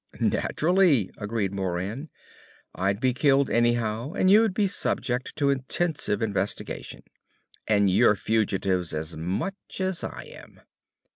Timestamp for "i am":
10.03-10.61